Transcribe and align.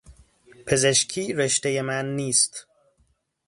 پزشکی 0.65 1.33
رشتهی 1.33 1.81
من 1.81 2.15
نیست. 2.15 2.67